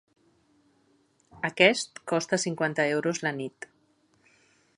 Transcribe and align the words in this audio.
Aquest 1.51 2.01
costa 2.13 2.41
cinquanta 2.47 2.87
euros 2.97 3.23
la 3.29 3.39
nit. 3.43 3.73